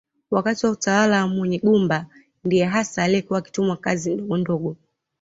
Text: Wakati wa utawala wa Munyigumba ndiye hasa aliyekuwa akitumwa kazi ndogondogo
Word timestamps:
Wakati 0.31 0.65
wa 0.65 0.71
utawala 0.71 1.21
wa 1.21 1.27
Munyigumba 1.27 2.05
ndiye 2.43 2.65
hasa 2.65 3.03
aliyekuwa 3.03 3.39
akitumwa 3.39 3.75
kazi 3.77 4.13
ndogondogo 4.15 4.75